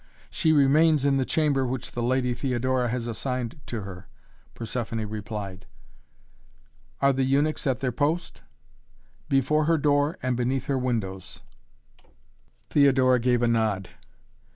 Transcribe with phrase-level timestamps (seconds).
[0.31, 4.07] "She remains in the chamber which the Lady Theodora has assigned to her."
[4.55, 5.67] Persephoné replied.
[7.03, 8.41] "Are the eunuchs at their post?"
[9.29, 11.41] "Before her door and beneath her windows."
[12.71, 13.89] Theodora gave a nod.